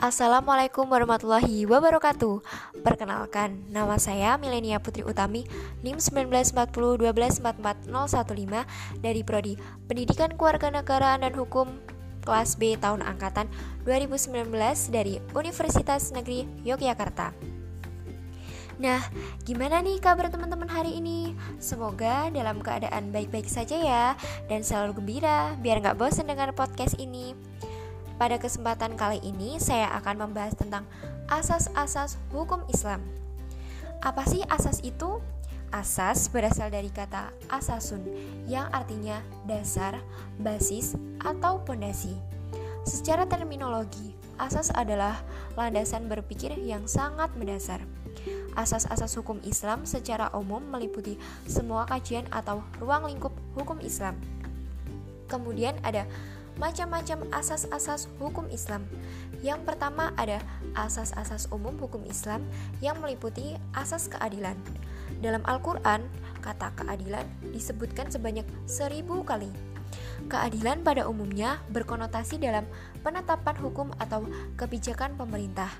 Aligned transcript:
Assalamualaikum 0.00 0.88
warahmatullahi 0.88 1.68
wabarakatuh. 1.68 2.40
Perkenalkan, 2.80 3.68
nama 3.68 4.00
saya 4.00 4.40
Milenia 4.40 4.80
Putri 4.80 5.04
Utami 5.04 5.44
NIM 5.84 6.00
1940-1244-015 7.04 9.04
Dari 9.04 9.20
Prodi 9.20 9.60
Pendidikan 9.84 10.32
Kewarganegaraan 10.40 11.20
dan 11.20 11.36
Hukum 11.36 11.68
Kelas 12.24 12.56
B 12.56 12.80
tahun 12.80 13.04
Angkatan 13.04 13.52
2019 13.84 14.48
dari 14.88 15.20
Universitas 15.36 16.16
Negeri 16.16 16.48
Yogyakarta. 16.64 17.36
Nah, 18.80 19.04
gimana 19.44 19.84
nih 19.84 20.00
kabar 20.00 20.32
teman-teman 20.32 20.72
hari 20.72 20.96
ini? 20.96 21.36
Semoga 21.60 22.32
dalam 22.32 22.64
keadaan 22.64 23.12
baik-baik 23.12 23.52
saja 23.52 23.76
ya 23.76 24.16
Dan 24.48 24.64
selalu 24.64 24.96
gembira, 24.96 25.52
biar 25.60 25.84
nggak 25.84 26.00
bosan 26.00 26.24
dengan 26.24 26.56
podcast 26.56 26.96
ini 26.96 27.36
pada 28.20 28.36
kesempatan 28.36 29.00
kali 29.00 29.16
ini, 29.24 29.56
saya 29.56 29.88
akan 29.96 30.28
membahas 30.28 30.52
tentang 30.52 30.84
asas-asas 31.32 32.20
hukum 32.28 32.60
Islam. 32.68 33.00
Apa 34.04 34.28
sih 34.28 34.44
asas 34.52 34.84
itu? 34.84 35.24
Asas 35.72 36.28
berasal 36.28 36.68
dari 36.68 36.92
kata 36.92 37.32
asasun, 37.48 38.04
yang 38.44 38.68
artinya 38.76 39.24
dasar, 39.48 39.96
basis, 40.36 41.00
atau 41.24 41.64
pondasi. 41.64 42.12
Secara 42.84 43.24
terminologi, 43.24 44.12
asas 44.36 44.68
adalah 44.76 45.16
landasan 45.56 46.04
berpikir 46.04 46.52
yang 46.60 46.84
sangat 46.84 47.32
mendasar. 47.40 47.80
Asas-asas 48.52 49.16
hukum 49.16 49.40
Islam 49.48 49.88
secara 49.88 50.28
umum 50.36 50.60
meliputi 50.60 51.16
semua 51.48 51.88
kajian 51.88 52.28
atau 52.28 52.60
ruang 52.82 53.08
lingkup 53.08 53.32
hukum 53.56 53.80
Islam. 53.80 54.18
Kemudian 55.30 55.78
ada 55.86 56.04
macam-macam 56.58 57.28
asas-asas 57.30 58.10
hukum 58.18 58.48
Islam. 58.50 58.86
Yang 59.40 59.64
pertama 59.68 60.10
ada 60.16 60.42
asas-asas 60.74 61.48
umum 61.52 61.76
hukum 61.78 62.02
Islam 62.08 62.44
yang 62.84 62.98
meliputi 62.98 63.56
asas 63.76 64.08
keadilan. 64.08 64.56
Dalam 65.20 65.44
Al-Quran, 65.44 66.06
kata 66.40 66.72
keadilan 66.78 67.26
disebutkan 67.52 68.08
sebanyak 68.08 68.46
seribu 68.64 69.20
kali. 69.22 69.50
Keadilan 70.30 70.84
pada 70.86 71.08
umumnya 71.08 71.58
berkonotasi 71.72 72.38
dalam 72.38 72.68
penetapan 73.00 73.56
hukum 73.58 73.90
atau 73.98 74.22
kebijakan 74.54 75.16
pemerintah. 75.16 75.72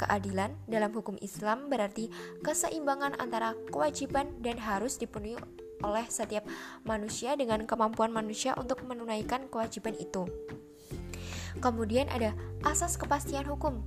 Keadilan 0.00 0.56
dalam 0.66 0.90
hukum 0.90 1.14
Islam 1.20 1.68
berarti 1.68 2.10
keseimbangan 2.42 3.20
antara 3.20 3.54
kewajiban 3.70 4.32
dan 4.40 4.58
harus 4.58 4.98
dipenuhi 4.98 5.38
oleh 5.82 6.06
setiap 6.08 6.46
manusia 6.86 7.34
dengan 7.36 7.66
kemampuan 7.66 8.14
manusia 8.14 8.54
untuk 8.56 8.82
menunaikan 8.86 9.50
kewajiban 9.50 9.94
itu. 9.98 10.26
Kemudian 11.60 12.08
ada 12.08 12.32
asas 12.64 12.96
kepastian 12.96 13.44
hukum. 13.44 13.84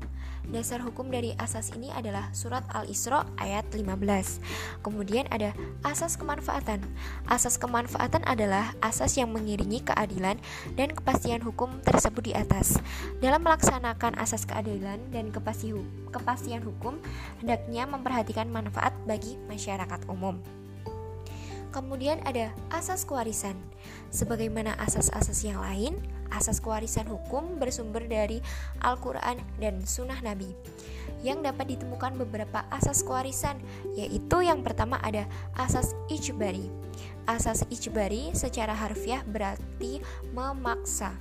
Dasar 0.54 0.78
hukum 0.78 1.10
dari 1.10 1.34
asas 1.42 1.74
ini 1.74 1.90
adalah 1.90 2.30
surat 2.30 2.62
Al-Isra 2.70 3.26
ayat 3.42 3.66
15. 3.74 4.86
Kemudian 4.86 5.26
ada 5.34 5.58
asas 5.82 6.22
kemanfaatan. 6.22 6.86
Asas 7.26 7.58
kemanfaatan 7.58 8.22
adalah 8.30 8.78
asas 8.86 9.18
yang 9.18 9.34
mengiringi 9.34 9.82
keadilan 9.82 10.38
dan 10.78 10.94
kepastian 10.94 11.42
hukum 11.42 11.82
tersebut 11.82 12.30
di 12.30 12.34
atas. 12.38 12.78
Dalam 13.18 13.42
melaksanakan 13.42 14.22
asas 14.22 14.46
keadilan 14.46 15.02
dan 15.10 15.34
kepastian 15.34 16.62
hukum, 16.62 17.02
hendaknya 17.42 17.90
memperhatikan 17.90 18.46
manfaat 18.46 18.94
bagi 19.10 19.42
masyarakat 19.50 20.06
umum. 20.06 20.38
Kemudian 21.76 22.24
ada 22.24 22.56
asas 22.72 23.04
kewarisan. 23.04 23.60
Sebagaimana 24.08 24.80
asas-asas 24.80 25.44
yang 25.44 25.60
lain, 25.60 26.00
asas 26.32 26.64
kewarisan 26.64 27.04
hukum 27.04 27.60
bersumber 27.60 28.00
dari 28.08 28.40
Al-Quran 28.80 29.44
dan 29.60 29.84
Sunnah 29.84 30.24
Nabi. 30.24 30.56
Yang 31.22 31.52
dapat 31.52 31.66
ditemukan 31.78 32.18
beberapa 32.20 32.66
asas 32.74 33.06
kewarisan, 33.06 33.62
yaitu 33.94 34.42
yang 34.44 34.66
pertama 34.66 34.98
ada 35.04 35.30
asas 35.56 35.94
ijbari. 36.10 36.72
Asas 37.26 37.66
ijbari 37.74 38.30
secara 38.38 38.74
harfiah 38.74 39.26
berarti 39.26 40.00
memaksa. 40.32 41.14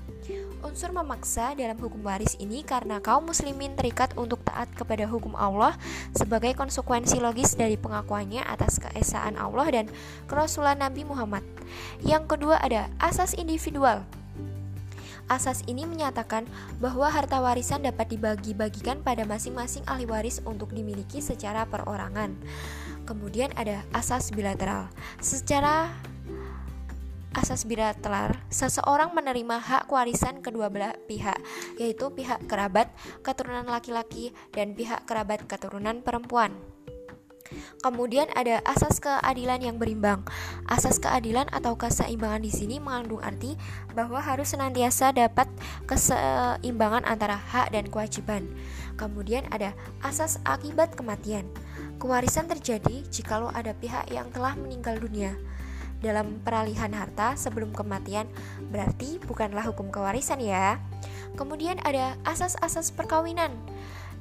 Unsur 0.65 0.93
memaksa 0.93 1.53
dalam 1.53 1.77
hukum 1.77 2.01
waris 2.05 2.37
ini 2.41 2.65
karena 2.65 2.97
kaum 3.01 3.29
muslimin 3.29 3.77
terikat 3.77 4.17
untuk 4.17 4.41
taat 4.49 4.69
kepada 4.73 5.05
hukum 5.05 5.37
Allah 5.37 5.77
sebagai 6.17 6.57
konsekuensi 6.57 7.21
logis 7.21 7.53
dari 7.57 7.77
pengakuannya 7.77 8.41
atas 8.45 8.81
keesaan 8.81 9.37
Allah 9.37 9.69
dan 9.69 9.87
kerasulan 10.25 10.81
Nabi 10.81 11.05
Muhammad. 11.05 11.45
Yang 12.01 12.37
kedua 12.37 12.61
ada 12.61 12.89
asas 13.01 13.37
individual. 13.37 14.05
Asas 15.25 15.65
ini 15.65 15.89
menyatakan 15.89 16.45
bahwa 16.85 17.09
harta 17.09 17.41
warisan 17.41 17.81
dapat 17.81 18.13
dibagi-bagikan 18.13 19.01
pada 19.01 19.25
masing-masing 19.25 19.81
ahli 19.89 20.05
waris 20.05 20.45
untuk 20.45 20.77
dimiliki 20.77 21.25
secara 21.25 21.65
perorangan. 21.65 22.37
Kemudian 23.09 23.53
ada 23.57 23.85
asas 23.97 24.33
bilateral. 24.33 24.93
Secara 25.25 25.89
asas 27.35 27.67
bilateral, 27.67 28.37
seseorang 28.53 29.11
menerima 29.17 29.59
hak 29.59 29.91
warisan 29.91 30.39
kedua 30.45 30.71
belah 30.71 30.95
pihak, 31.11 31.41
yaitu 31.81 32.13
pihak 32.15 32.45
kerabat 32.47 32.93
keturunan 33.27 33.67
laki-laki 33.67 34.31
dan 34.55 34.77
pihak 34.77 35.03
kerabat 35.09 35.43
keturunan 35.49 36.01
perempuan. 36.01 36.74
Kemudian 37.85 38.33
ada 38.33 38.65
asas 38.65 38.97
keadilan 39.05 39.61
yang 39.61 39.77
berimbang. 39.77 40.25
Asas 40.65 40.97
keadilan 40.97 41.45
atau 41.53 41.77
keseimbangan 41.77 42.41
di 42.41 42.49
sini 42.49 42.81
mengandung 42.81 43.21
arti 43.21 43.53
bahwa 43.93 44.17
harus 44.17 44.57
senantiasa 44.57 45.13
dapat 45.13 45.45
keseimbangan 45.85 47.05
antara 47.05 47.37
hak 47.37 47.77
dan 47.77 47.85
kewajiban. 47.93 48.49
Kemudian 48.97 49.45
ada 49.53 49.77
asas 50.01 50.41
akibat 50.49 50.97
kematian. 50.97 51.45
Kewarisan 52.01 52.49
terjadi 52.49 53.05
jikalau 53.13 53.53
ada 53.53 53.77
pihak 53.77 54.09
yang 54.09 54.33
telah 54.33 54.57
meninggal 54.57 54.97
dunia 54.97 55.37
dalam 56.05 56.37
peralihan 56.45 56.93
harta 56.93 57.33
sebelum 57.33 57.73
kematian 57.73 58.29
berarti 58.69 59.17
bukanlah 59.25 59.65
hukum 59.73 59.89
kewarisan 59.89 60.41
ya. 60.41 60.77
Kemudian 61.37 61.81
ada 61.81 62.17
asas-asas 62.29 62.93
perkawinan. 62.93 63.53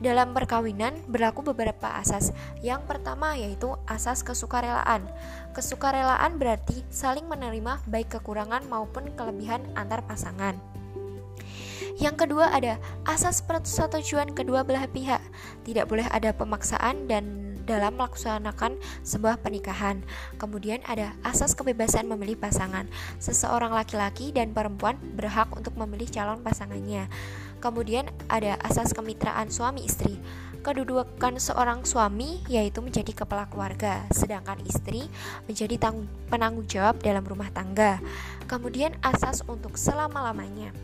Dalam 0.03 0.35
perkawinan 0.35 0.91
berlaku 1.07 1.47
beberapa 1.47 1.87
asas. 1.95 2.35
Yang 2.59 2.83
pertama 2.91 3.39
yaitu 3.39 3.71
asas 3.87 4.19
kesukarelaan. 4.19 5.07
Kesukarelaan 5.55 6.35
berarti 6.35 6.83
saling 6.91 7.23
menerima 7.23 7.79
baik 7.87 8.19
kekurangan 8.19 8.67
maupun 8.67 9.07
kelebihan 9.15 9.63
antar 9.79 10.03
pasangan. 10.03 10.59
Yang 11.95 12.27
kedua 12.27 12.51
ada 12.51 12.83
asas 13.07 13.39
persetujuan 13.47 14.35
kedua 14.35 14.67
belah 14.67 14.91
pihak. 14.91 15.23
Tidak 15.63 15.87
boleh 15.87 16.11
ada 16.11 16.35
pemaksaan 16.35 17.07
dan 17.07 17.55
dalam 17.63 17.95
melaksanakan 17.95 18.75
sebuah 19.07 19.39
pernikahan. 19.39 20.03
Kemudian 20.35 20.83
ada 20.83 21.15
asas 21.23 21.55
kebebasan 21.55 22.11
memilih 22.11 22.35
pasangan. 22.35 22.91
Seseorang 23.23 23.71
laki-laki 23.71 24.35
dan 24.35 24.51
perempuan 24.51 24.99
berhak 25.15 25.47
untuk 25.55 25.79
memilih 25.79 26.11
calon 26.11 26.43
pasangannya. 26.43 27.07
Kemudian 27.63 28.11
ada 28.27 28.59
asas 28.59 28.91
kemitraan 28.91 29.47
suami 29.47 29.87
istri. 29.87 30.19
Kedudukan 30.63 31.39
seorang 31.39 31.87
suami 31.87 32.43
yaitu 32.51 32.83
menjadi 32.83 33.23
kepala 33.23 33.47
keluarga, 33.47 34.03
sedangkan 34.11 34.59
istri 34.67 35.07
menjadi 35.47 35.79
penanggung 36.27 36.67
jawab 36.67 36.99
dalam 36.99 37.23
rumah 37.23 37.47
tangga. 37.55 38.03
Kemudian 38.51 38.99
asas 38.99 39.47
untuk 39.47 39.79
selama-lamanya. 39.79 40.75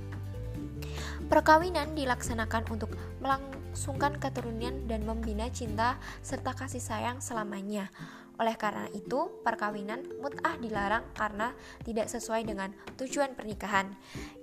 Perkawinan 1.27 1.99
dilaksanakan 1.99 2.71
untuk 2.71 2.95
melangsungkan 3.19 4.15
keturunan 4.15 4.87
dan 4.87 5.03
membina 5.03 5.51
cinta 5.51 5.99
serta 6.23 6.55
kasih 6.55 6.79
sayang 6.79 7.19
selamanya. 7.19 7.91
Oleh 8.39 8.55
karena 8.55 8.87
itu, 8.95 9.43
perkawinan 9.43 9.99
mut'ah 10.23 10.55
dilarang 10.57 11.03
karena 11.11 11.51
tidak 11.83 12.07
sesuai 12.07 12.47
dengan 12.47 12.71
tujuan 12.95 13.35
pernikahan. 13.35 13.91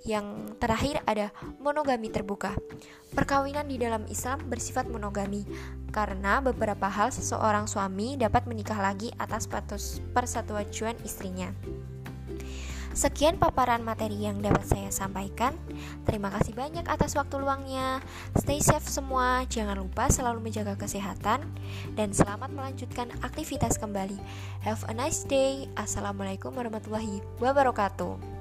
Yang 0.04 0.52
terakhir 0.60 1.00
ada 1.08 1.32
monogami 1.58 2.12
terbuka. 2.12 2.52
Perkawinan 3.16 3.64
di 3.64 3.80
dalam 3.80 4.04
Islam 4.12 4.44
bersifat 4.52 4.86
monogami 4.92 5.48
karena 5.88 6.44
beberapa 6.44 6.92
hal 6.92 7.08
seseorang 7.08 7.64
suami 7.64 8.20
dapat 8.20 8.44
menikah 8.44 8.76
lagi 8.76 9.08
atas 9.16 9.48
persetujuan 10.12 11.00
istrinya. 11.00 11.48
Sekian 12.96 13.36
paparan 13.36 13.84
materi 13.84 14.24
yang 14.24 14.40
dapat 14.40 14.64
saya 14.64 14.88
sampaikan. 14.88 15.52
Terima 16.08 16.32
kasih 16.32 16.56
banyak 16.56 16.88
atas 16.88 17.12
waktu 17.12 17.36
luangnya. 17.36 18.00
Stay 18.40 18.64
safe 18.64 18.88
semua, 18.88 19.44
jangan 19.52 19.76
lupa 19.76 20.08
selalu 20.08 20.48
menjaga 20.48 20.80
kesehatan 20.80 21.44
dan 21.92 22.16
selamat 22.16 22.48
melanjutkan 22.56 23.12
aktivitas 23.20 23.76
kembali. 23.76 24.16
Have 24.64 24.80
a 24.88 24.96
nice 24.96 25.28
day. 25.28 25.68
Assalamualaikum 25.76 26.56
warahmatullahi 26.56 27.20
wabarakatuh. 27.36 28.35